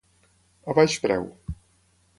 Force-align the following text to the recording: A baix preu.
A 0.73 0.77
baix 0.79 0.97
preu. 1.07 1.31